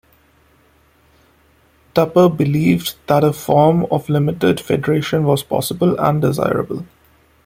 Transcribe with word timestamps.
Tupper 1.93 2.27
believed 2.27 2.95
that 3.05 3.23
a 3.23 3.31
form 3.31 3.85
of 3.91 4.09
limited 4.09 4.59
federation 4.59 5.25
was 5.25 5.43
possible 5.43 5.95
and 5.99 6.19
desirable. 6.23 6.87